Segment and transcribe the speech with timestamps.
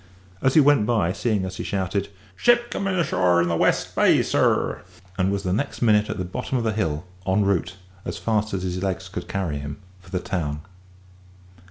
[0.41, 4.23] As he went by, seeing us, he shouted, "Ship coming ashore in the West Bay,
[4.23, 4.81] sir!"
[5.15, 8.51] and was the next minute at the bottom of the hill, en route, as fast
[8.55, 10.61] as his legs could carry him, for the town.